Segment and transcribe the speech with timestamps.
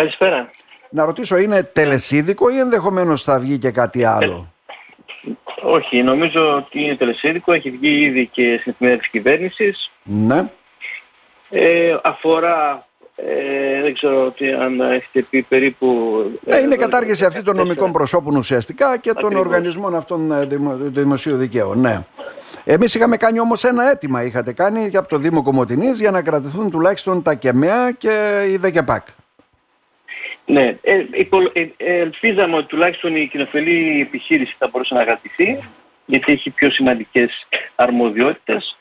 [0.00, 0.50] Καλησπέρα.
[0.90, 4.52] Να ρωτήσω, είναι τελεσίδικο ή ενδεχομένως θα βγει και κάτι άλλο;
[5.62, 7.52] Όχι, νομίζω ότι είναι τελεσίδικο.
[7.52, 9.90] Έχει βγει ήδη και στην εφημερίδα της κυβέρνησης.
[10.02, 10.50] Ναι.
[11.50, 12.86] Ε, αφορά,
[13.16, 16.20] ε, δεν ξέρω τι, αν έχετε πει περίπου...
[16.46, 17.92] Ε, είναι ε, κατάργηση αυτή των νομικών τέσσερα.
[17.92, 19.46] προσώπων ουσιαστικά και των Ακριβώς.
[19.46, 21.74] οργανισμών αυτών ε, δημο- του δημοσίου δικαίου.
[21.74, 22.04] Ναι.
[22.64, 26.22] Εμείς είχαμε κάνει όμως ένα αίτημα, είχατε κάνει και από το Δήμο Κομωτινής για να
[26.22, 29.06] κρατηθούν τουλάχιστον τα ΚΕΜΕΑ και η ΔΕΚΕΠΑΚ.
[30.50, 35.58] Ναι, ε, υπο- ε, ε, ελπίζαμε ότι τουλάχιστον η κοινοφελή επιχείρηση θα μπορούσε να κρατηθεί,
[36.06, 38.76] γιατί έχει πιο σημαντικές αρμοδιότητες.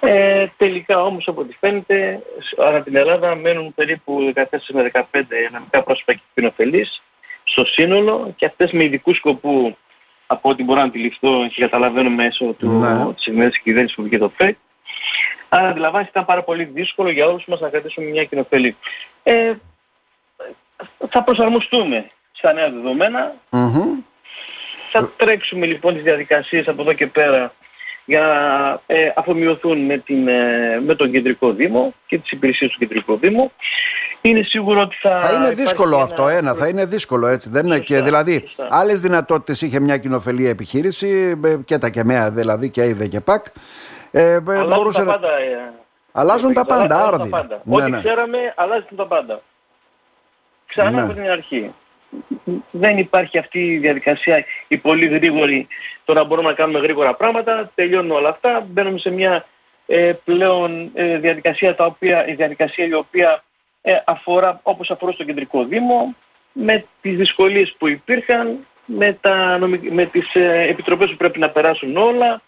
[0.00, 5.48] Ε, τελικά όμως από ό,τι φαίνεται, σ- ανά την Ελλάδα μένουν περίπου 14 με 15
[5.52, 7.02] νομικά πρόσωπα και κοινοφελείς
[7.44, 9.76] στο σύνολο και αυτές με ειδικού σκοπού
[10.26, 13.12] από ό,τι μπορώ να αντιληφθώ και καταλαβαίνω μέσω του, Ναι.
[13.14, 14.56] της σημερινής κυβέρνησης που βγήκε το ΦΕΚ.
[15.48, 18.76] Άρα αντιλαμβάνεστε ήταν πάρα πολύ δύσκολο για όλους μας να κρατήσουμε μια κοινοφελή.
[19.22, 19.52] Ε,
[21.10, 23.34] θα προσαρμοστούμε στα νέα δεδομένα.
[23.50, 23.82] Μμμ.
[24.90, 27.52] Θα τρέξουμε λοιπόν τις διαδικασίες από εδώ και πέρα
[28.04, 32.78] για να ε, αφομοιωθούν με, την, ε, με τον Κεντρικό Δήμο και τις υπηρεσίες του
[32.78, 33.52] Κεντρικού Δήμου.
[34.20, 35.20] Είναι σίγουρο ότι θα...
[35.20, 37.48] Θα είναι υπάρχει δύσκολο ένα- αυτό, ένα, θα είναι δύσκολο έτσι.
[37.48, 38.68] Δεν είναι Σωστά, και δηλαδή σωστά.
[38.70, 43.46] άλλες δυνατότητες είχε μια κοινοφελή επιχείρηση ε, και τα ΚΕΜΕΑ δηλαδή και η ΔΕΚΕΠΑΚ.
[44.10, 45.28] Ε, ε, Αλλάζουν μπορούσε τα να- πάντα.
[45.38, 45.72] ε,
[46.12, 47.30] Αλλάζουν τα πάντα, αλλάζουν άρδι.
[47.30, 47.60] τα πάντα.
[47.64, 47.98] Ναι, Ό,τι ναι.
[47.98, 49.40] ξέραμε, αλλάζουν τα πάντα.
[50.68, 51.02] Ξανά Ναι.
[51.02, 51.74] από την αρχή.
[52.70, 55.66] Δεν υπάρχει αυτή η διαδικασία η πολύ γρήγορη.
[56.04, 59.46] Τώρα μπορούμε να κάνουμε γρήγορα πράγματα, τελειώνουν όλα αυτά, μπαίνουμε σε μια
[59.86, 63.42] ε, πλέον ε, διαδικασία, τα οποία, η διαδικασία η οποία
[63.82, 66.14] ε, αφορά όπως αφορά στο κεντρικό δήμο,
[66.52, 71.50] με τις δυσκολίες που υπήρχαν, με, τα, νομι- με τις ε, επιτροπές που πρέπει να
[71.50, 72.42] περάσουν όλα.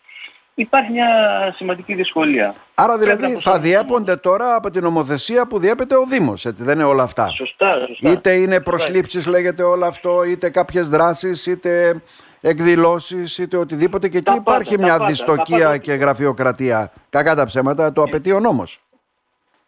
[0.54, 1.08] Υπάρχει μια
[1.56, 2.54] σημαντική δυσκολία.
[2.74, 3.68] Άρα Πρέπει να δηλαδή θα προσαρμοστούμε.
[3.76, 7.86] διέπονται τώρα από την νομοθεσία που διέπεται ο Δήμος, έτσι δεν είναι όλα αυτά; Σωστά,
[7.86, 8.10] σωστά.
[8.10, 8.60] Είτε είναι Σωστά.
[8.62, 12.00] προσλήψεις λέγεται όλο αυτό, είτε κάποιες δράσεις, είτε
[12.40, 15.76] εκδηλώσεις, είτε οτιδήποτε και εκεί Τα πάντα, υπάρχει τα μια πάντα, τα δυστοκία πάντα.
[15.78, 16.92] και γραφειοκρατία.
[17.10, 18.80] Κακά τα ψέματα, το απαιτεί ο νόμος.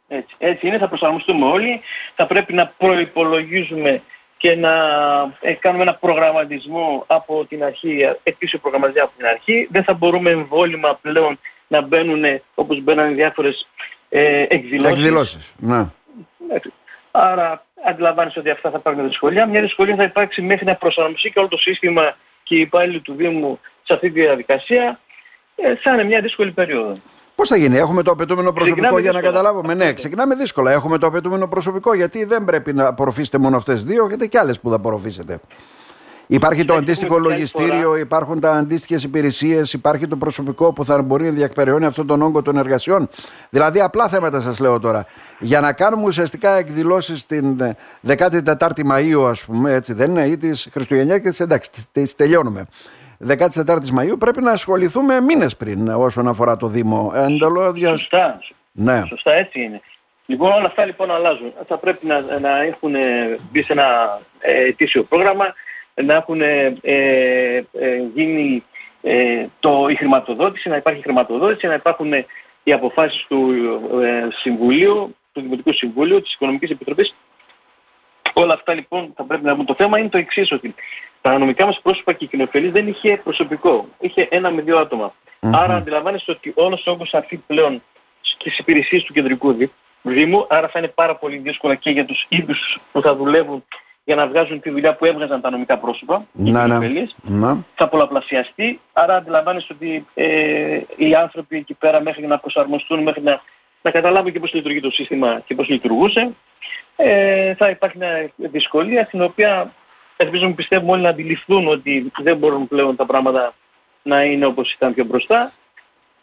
[0.09, 1.81] Έτσι, έτσι είναι, θα προσαρμοστούμε όλοι.
[2.15, 4.03] Θα πρέπει να προϋπολογίζουμε
[4.43, 4.75] και να
[5.41, 9.69] ε, κάνουμε ένα προγραμματισμό από την αρχή, επίσης προγραμματισμό από την αρχή.
[9.71, 13.69] Δεν θα μπορούμε εμβόλυμα πλέον να μπαίνουν όπως μπαίνανε διάφορες
[14.09, 14.99] ε, εκδηλώσεις.
[14.99, 15.87] Εκδηλώσεις, ναι.
[16.45, 16.73] Εντάξει.
[17.11, 19.47] Άρα αντιλαμβάνεσαι ότι αυτά θα υπάρχουν δυσκολία.
[19.47, 23.15] Μια δυσκολία θα υπάρξει μέχρι να προσαρμοστεί και όλο το σύστημα και οι υπάλληλοι του
[23.15, 25.01] Δήμου σε αυτή τη διαδικασία.
[25.57, 26.97] Ε, θα είναι μια δύσκολη περίοδο.
[27.43, 29.43] Πώς θα γίνει, έχουμε το απαιτούμενο προσωπικό Ξεκινάμε για να δύσκολα.
[29.43, 29.75] καταλάβουμε.
[29.75, 30.73] Ναι, ξεκινάμε δύσκολα.
[30.73, 34.61] Έχουμε το απαιτούμενο προσωπικό γιατί δεν πρέπει να απορροφήσετε μόνο αυτές δύο, γιατί και άλλες
[34.61, 35.41] που θα απορροφήσετε.
[36.27, 37.99] Υπάρχει το Θα αντίστοιχο έχουμε μια λογιστήριο, φορά.
[37.99, 42.43] υπάρχουν τα αντίστοιχες υπηρεσίες, υπάρχει το προσωπικό που θα μπορεί να διακπεραιώνει αυτόν τον όγκο
[42.43, 43.09] των εργασιών.
[43.51, 45.07] Δηλαδή, απλά θέματα σας λέω τώρα.
[45.39, 47.77] Για να κάνουμε ουσιαστικά εκδηλώσεις την ε,
[48.59, 52.67] 14η Μαου, ας πούμε, έτσι δεν είναι, ή τις Χριστουγεννιάτικες, εντάξει, τις τελειώνουμε.
[53.29, 57.13] 14η Μαου πρέπει να ασχοληθούμε μήνες πριν όσον αφορά το Δήμο.
[57.15, 58.41] Εντελώς Σωστά.
[58.73, 59.03] Ναι.
[59.09, 59.81] Σωστά, έτσι είναι.
[60.27, 61.53] Λοιπόν, όλα αυτά λοιπόν αλλάζουν.
[61.67, 65.55] Θα πρέπει να, να έχουν ε, μπει σε ένα ε, ετήσιο πρόγραμμα,
[65.95, 67.63] να έχουν ε, ε,
[68.15, 68.65] γίνει
[69.03, 72.27] ε, το, η χρηματοδότηση, να υπάρχει χρηματοδότηση, να υπάρχουν ε,
[72.63, 73.53] οι αποφάσεις του
[74.03, 77.15] ε, Συμβουλίου, του Δημοτικού Συμβουλίου, της Οικονομικής Επιτροπής.
[78.33, 79.67] Όλα αυτά λοιπόν θα πρέπει να βγουν.
[79.67, 80.75] Το θέμα είναι το εξής, ότι
[81.21, 83.89] τα νομικά μας πρόσωπα και η κοινοφελής δεν είχε προσωπικό.
[84.01, 85.13] Είχε ένα με δύο άτομα.
[85.41, 87.83] Άρα αντιλαμβάνεστε ότι όλος ο όγκος θα έρθει πλέον
[88.21, 89.71] στις υπηρεσίες του κεντρικού δι-
[90.03, 93.65] Δήμου, άρα θα είναι πάρα πολύ δύσκολο και για τους ίδιους που θα δουλεύουν
[94.05, 96.63] για να βγάζουν τη δουλειά που έβγαζαν τα νομικά πρόσωπα, οι Ναι, ναι.
[96.63, 97.15] κοινοφελείς.
[97.23, 97.57] Ναι.
[97.75, 103.41] θα πολλαπλασιαστεί, άρα αντιλαμβάνεστε ότι ε, οι άνθρωποι εκεί πέρα μέχρι να προσαρμοστούν, μέχρι να,
[103.83, 106.31] να καταλάβουν και πώς λειτουργεί το σύστημα και πώς λειτουργούσε,
[106.97, 109.73] ε, θα υπάρχει μια δυσκολία στην οποία
[110.17, 113.55] ελπίζουμε πιστεύουμε όλοι να αντιληφθούν ότι δεν μπορούν πλέον τα πράγματα
[114.03, 115.53] να είναι όπως ήταν πιο μπροστά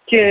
[0.05, 0.21] και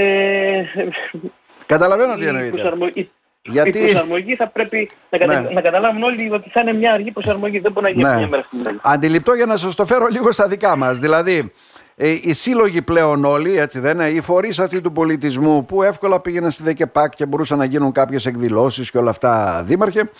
[1.66, 2.50] Καταλαβαίνω τι η, εννοείται.
[2.50, 3.10] προσαρμογή,
[3.42, 5.40] Γιατί- η προσαρμογή θα πρέπει να, κατα...
[5.40, 5.50] Ναι.
[5.50, 8.16] να καταλάβουν όλοι ότι θα είναι μια αργή προσαρμογή, δεν μπορεί να γίνει Ναι.
[8.16, 8.78] μια μέρα στην άλλη.
[8.82, 10.98] Αντιληπτό για να σας το φέρω λίγο στα δικά μας.
[10.98, 11.44] Δηλαδή, ε,
[11.98, 16.50] οι σύλλογοι πλέον όλοι, έτσι δεν είναι, οι φορείς αυτοί του πολιτισμού που εύκολα πήγαιναν
[16.50, 20.10] στη ΔΕΚΕΠΑΚ και μπορούσαν να γίνουν κάποιες εκδηλώσεις και όλα αυτά δήμαρχε,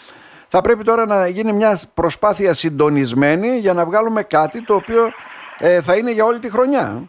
[0.49, 5.13] θα πρέπει τώρα να γίνει μια προσπάθεια συντονισμένη για να βγάλουμε κάτι το οποίο
[5.59, 7.03] ε, θα είναι για όλη τη χρονιά.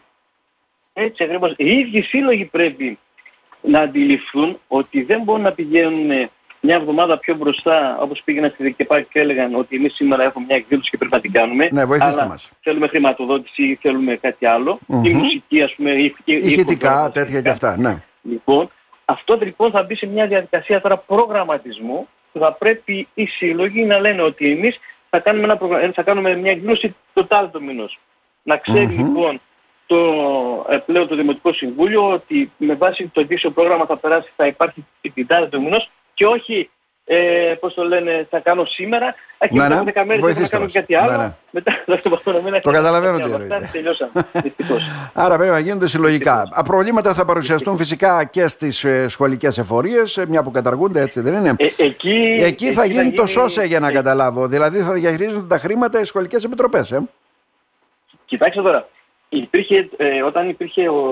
[0.92, 1.54] Έτσι ακριβώς.
[1.56, 2.98] Οι ίδιοι σύλλογοι πρέπει
[3.60, 9.00] να αντιληφθούν ότι δεν μπορούν να πηγαίνουν μια εβδομάδα πιο μπροστά όπως πήγαιναν στη ΔΚΠΑ
[9.00, 11.68] και έλεγαν ότι εμείς σήμερα έχουμε μια εκδήλωση και πρέπει να την κάνουμε.
[11.72, 12.50] Ναι, βοηθήστε αλλά μας.
[12.60, 14.78] θέλουμε χρηματοδότηση ή θέλουμε κάτι άλλο.
[14.86, 15.04] Μμμ.
[15.04, 15.90] Η μουσική ας πούμε.
[15.90, 17.76] Η, η, η Ηχητικά, φωτογραφία, τέτοια και αυτά.
[17.78, 18.02] Ναι.
[18.22, 18.70] Λοιπόν,
[19.04, 24.22] αυτό λοιπόν θα μπει σε μια διαδικασία τώρα προγραμματισμού θα πρέπει οι σύλλογοι να λένε
[24.22, 24.78] ότι εμείς
[25.10, 25.92] θα κάνουμε, ένα προγρα...
[25.94, 27.98] θα κάνουμε μια εκδήλωση το τάλτο μηνός.
[28.42, 29.40] Να ξερει λοιπόν
[29.86, 29.96] το,
[30.68, 34.84] ε, πλέον το Δημοτικό Συμβούλιο ότι με βάση το ετήσιο πρόγραμμα θα περάσει, θα υπάρχει
[35.14, 35.90] την τάδε του μηνός
[36.20, 36.70] και όχι
[37.04, 39.82] ε, πώς το λένε, θα κάνω σήμερα, έχει ναι, ναι.
[39.94, 41.32] 10 μέρες θα κάνω κάτι άλλο, ναι, ναι.
[41.50, 43.68] μετά θα το πω να Το καταλαβαίνω τι εννοείται.
[43.72, 44.10] Τελειώσαμε,
[45.12, 46.42] Άρα πρέπει να γίνονται συλλογικά.
[46.64, 51.34] Προβλήματα θα παρουσιαστούν φυσικά και στις ε, σχολικές εφορίες, ε, μια που καταργούνται έτσι δεν
[51.34, 55.58] είναι; Ε, εκεί, εκεί θα γίνει το σώσε για να καταλάβω, δηλαδή θα διαχειρίζονται τα
[55.58, 56.92] χρήματα οι σχολικές επιτροπές.
[56.92, 57.02] Ε;
[58.24, 58.88] Κοιτάξτε τώρα,
[59.32, 61.02] Υπήρχε, ε, όταν υπήρχε ο,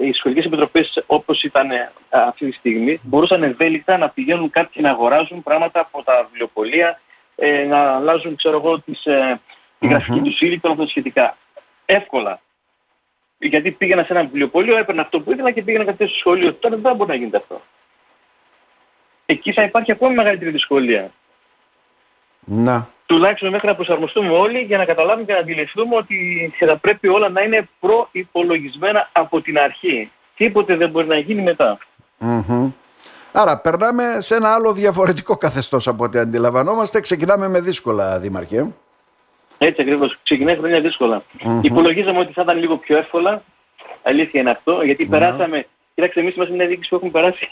[0.00, 4.90] οι σχολικές επιτροπές όπως ήταν ε, αυτή τη στιγμή, μπορούσαν ευέλικτα να πηγαίνουν κάποιοι να
[4.90, 7.00] αγοράζουν πράγματα από τα βιβλιοπολία,
[7.36, 9.40] ε, να αλλάζουν, ξέρω εγώ, τις, ε,
[9.78, 11.36] τη γραφική τους ύλη και όλα σχετικά.
[11.84, 12.40] Εύκολα.
[13.38, 16.54] Γιατί πήγαινα σε ένα βιβλιοπωλείο, έπαιρνα αυτό που ήθελα και πήγαινα κάτι στο σχολείο.
[16.54, 17.62] Τώρα δεν μπορεί να γίνεται αυτό.
[19.26, 21.10] Εκεί θα υπάρχει ακόμη μεγαλύτερη δυσκολία.
[22.44, 26.16] Να τουλάχιστον μέχρι να προσαρμοστούμε όλοι για να καταλάβουμε και να αντιληφθούμε ότι
[26.58, 30.10] θα πρέπει όλα να είναι προϋπολογισμένα από την αρχή.
[30.36, 31.54] Τίποτε δεν μπορεί να γίνει
[33.32, 37.00] Άρα περνάμε σε ένα άλλο διαφορετικό καθεστώς από ό,τι αντιλαμβανόμαστε.
[37.00, 38.66] Ξεκινάμε με δύσκολα, Δήμαρχε.
[39.58, 40.18] Έτσι ακριβώς.
[40.22, 41.22] Ξεκινάει χρόνια δύσκολα.
[41.22, 41.58] Mm-hmm.
[41.62, 43.42] Υπολογίζαμε ότι θα ήταν λίγο πιο εύκολα.
[44.02, 47.50] Αλήθεια είναι αυτό, γιατί περάσαμε Κοιτάξτε, εμείς είμαστε μια διοίκηση που έχουμε περάσει.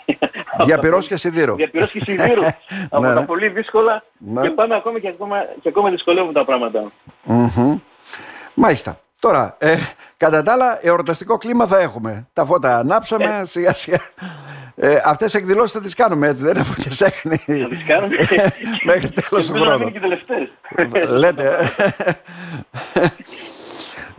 [0.65, 1.55] Για πυρός και σιδήρο.
[1.55, 2.43] Για πυρός και σιδήρο.
[2.91, 3.27] από τα ναι.
[3.27, 4.43] πολύ δύσκολα ναι.
[4.43, 6.93] και πάμε ακόμα και ακόμα, και ακόμα δυσκολεύουν τα πράγματα.
[8.55, 9.01] Μάλιστα.
[9.21, 9.77] Τώρα, ε,
[10.17, 12.29] κατά τα άλλα, εορταστικό κλίμα θα έχουμε.
[12.33, 13.45] Τα φώτα ανάψαμε, ε.
[13.45, 13.99] σιγά σιγά.
[14.77, 17.37] Ε, αυτές οι εκδηλώσεις θα τις κάνουμε έτσι, δεν είναι που τις έκανε.
[17.37, 18.17] Θα τις κάνουμε
[18.85, 19.93] μέχρι τέλος του χρόνου.
[19.93, 20.49] και τελευταίες.
[21.09, 21.71] Λέτε.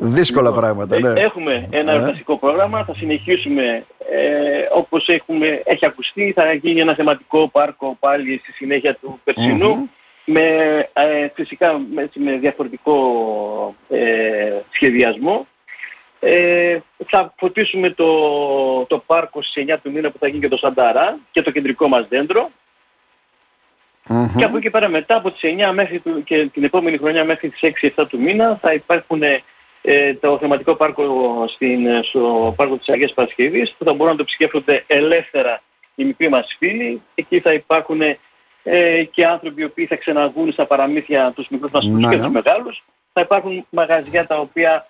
[0.05, 1.21] Δύσκολα λοιπόν, πράγματα, ναι.
[1.21, 1.95] Έχουμε ένα ε.
[1.95, 8.39] εορταστικό πρόγραμμα, θα συνεχίσουμε ε, όπως έχουμε, έχει ακουστεί, θα γίνει ένα θεματικό πάρκο πάλι
[8.43, 9.89] στη συνέχεια του περσινου
[10.25, 10.41] με,
[10.93, 12.95] ε, φυσικά με, με διαφορετικό
[13.89, 15.47] ε, σχεδιασμό.
[16.19, 16.77] Ε,
[17.07, 18.05] θα φωτίσουμε το,
[18.85, 21.87] το πάρκο στις 9 του μήνα που θα γίνει και το Σανταρά και το κεντρικό
[21.87, 22.49] μας δέντρο.
[24.37, 27.91] Και από εκεί πέρα μετά από τις 9 μέχρι και την επόμενη χρονιά μέχρι τις
[27.95, 29.21] 6-7 του μήνα θα υπάρχουν
[29.85, 31.03] ε, το θεματικό πάρκο
[31.47, 35.61] στην, στο πάρκο της Αγίας Παρασκευής που θα μπορούν να το επισκέφτονται ελεύθερα
[35.95, 37.01] οι μικροί μας φίλοι.
[37.15, 38.01] Εκεί θα υπάρχουν
[38.63, 42.31] ε, και άνθρωποι οι οποίοι θα ξαναβγούν στα παραμύθια τους μικρούς μας φίλους και τους
[42.31, 42.83] μεγάλους.
[43.13, 44.87] Θα υπάρχουν μαγαζιά τα οποία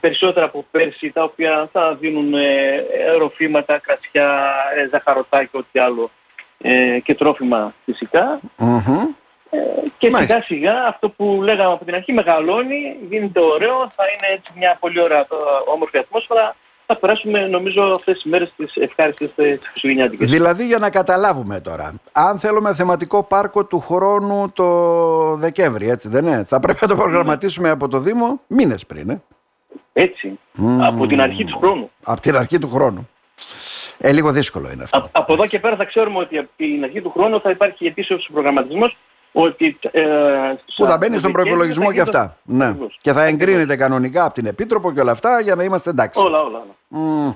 [0.00, 2.84] περισσότερα από πέρσι, τα οποία θα δίνουν ε,
[3.18, 6.10] ροφήματα, κρασιά, ε, ζαχαρωτά και ό,τι άλλο
[6.58, 7.92] ε, και τρόφιμα ε,
[9.98, 14.52] και σιγά σιγά αυτό που λέγαμε από την αρχή μεγαλώνει, γίνεται ωραίο, θα είναι έτσι
[14.56, 15.26] μια πολύ ωραία
[15.74, 16.56] όμορφη ατμόσφαιρα.
[16.88, 20.30] Θα περάσουμε νομίζω αυτές τις μέρες τις ευχάριστες τις Χριστουγεννιάτικες.
[20.30, 26.26] Δηλαδή για να καταλάβουμε τώρα, αν θέλουμε θεματικό πάρκο του χρόνου το Δεκέμβρη, έτσι δεν
[26.26, 29.22] είναι, θα πρέπει να το προγραμματίσουμε από το Δήμο μήνες πριν, ε;
[29.92, 30.38] Έτσι,
[30.80, 31.90] από την αρχή του χρόνου.
[32.02, 33.08] Από την αρχή του χρόνου.
[33.98, 35.08] Ε, λίγο δύσκολο είναι αυτό.
[35.12, 38.26] από εδώ και πέρα θα ξέρουμε ότι από την αρχή του χρόνου θα υπάρχει επίσης
[38.32, 38.96] προγραμματισμός
[39.38, 39.78] ότι...
[39.90, 40.02] Ε,
[40.76, 42.36] που θα μπαίνει στον προπολογισμό και αυτά.
[42.42, 42.76] Ναι.
[43.00, 46.20] Και θα εγκρίνεται κανονικά από την Επίτροπο και όλα αυτά για να είμαστε εντάξει.
[46.20, 46.58] Όλα, όλα.
[46.58, 46.74] όλα.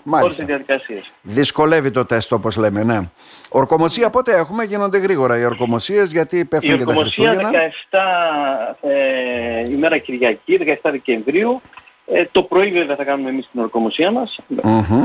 [0.05, 1.13] Mm, Όλες οι διαδικασίες.
[1.23, 3.01] Δυσκολεύει το τεστ όπως λέμε, ναι.
[3.49, 7.41] Ορκομοσία πότε έχουμε, γίνονται γρήγορα οι ορκομοσίες γιατί πέφτουν και τα Χριστούγεννα.
[7.41, 11.61] Η ορκομοσία 17 ε, ημέρα Κυριακή, 17 Δεκεμβρίου.
[12.07, 14.41] Ε, το πρωί βέβαια θα κάνουμε εμείς την ορκομοσία μας.
[14.63, 15.05] Mm-hmm.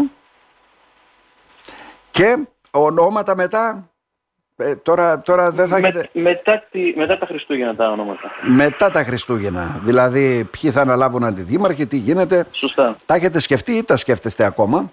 [2.12, 2.38] Και
[2.72, 3.90] ονόματα μετά
[4.58, 6.10] ε, τώρα, τώρα δεν θα έχετε...
[6.12, 8.32] μετά, τη, μετά τα Χριστούγεννα τα ονόματα.
[8.42, 9.82] Μετά τα Χριστούγεννα.
[9.84, 12.46] Δηλαδή, ποιοι θα αναλάβουν αντιδήμαρχοι, τι γίνεται.
[12.52, 12.96] Σωστά.
[13.06, 14.92] Τα έχετε σκεφτεί ή τα σκέφτεστε ακόμα;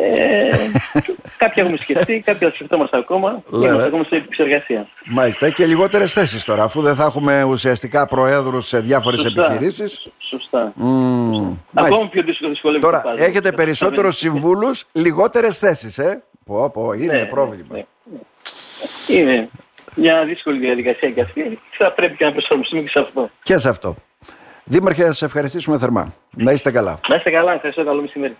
[0.00, 0.56] Ε,
[1.36, 3.42] κάποια έχουμε σκεφτεί, κάποια σκεφτόμαστε ακόμα.
[3.52, 4.86] Είμαστε ακόμα σε επεξεργασία.
[5.04, 5.50] Μάλιστα.
[5.50, 10.08] Και λιγότερες θέσεις τώρα, αφού δεν θα έχουμε ουσιαστικά προέδρους σε διάφορες επιχειρήσεις.
[10.18, 10.72] Σωστά.
[10.82, 16.22] Mm, ακόμα πιο δύσκολο Τώρα, έχετε περισσότερους συμβούλους, λιγότερες θέσεις, ε.
[16.44, 17.66] Πω, πω, είναι ναι, πρόβλημα.
[17.70, 18.18] Ναι, ναι.
[19.08, 19.48] Είναι
[19.94, 21.60] μια δύσκολη διαδικασία και αυτή.
[21.78, 23.30] Θα πρέπει και να προσαρμοστούμε και σε αυτό.
[23.42, 23.96] Και σε αυτό.
[24.64, 26.14] Δήμαρχε, να σας ευχαριστήσουμε θερμά.
[26.30, 27.00] Να είστε καλά.
[27.08, 27.52] Να είστε καλά.
[27.52, 27.84] Ευχαριστώ.
[27.84, 28.36] Καλό μεσημέρι.